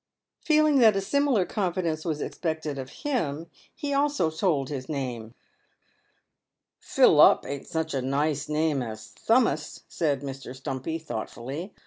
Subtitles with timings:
[0.39, 5.35] Feeling that a similar confidence was expected of him, he also told his name."
[6.83, 10.55] Philup ain't such a nice name as Thummus," said Mr.
[10.55, 11.75] Stumpy, thoughtfully.